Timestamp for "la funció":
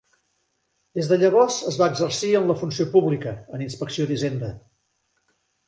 2.53-2.89